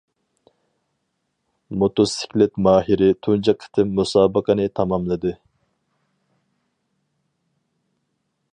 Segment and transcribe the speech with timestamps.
[1.81, 5.35] موتوسىكلىت ماھىرى تۇنجى قېتىم مۇسابىقىنى تاماملىدى.